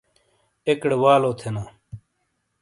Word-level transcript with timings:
ایکیڑے 0.67 0.97
والو 1.03 1.31
تھینا۔ 1.39 1.63